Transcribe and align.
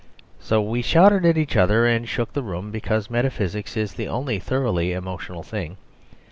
So 0.39 0.63
we 0.63 0.81
shouted 0.81 1.25
at 1.25 1.37
each 1.37 1.55
other 1.55 1.85
and 1.85 2.09
shook 2.09 2.33
the 2.33 2.41
room; 2.41 2.71
because 2.71 3.11
metaphysics 3.11 3.77
is 3.77 3.93
the 3.93 4.07
only 4.07 4.39
thoroughly 4.39 4.93
emotional 4.93 5.43
thing. 5.43 5.77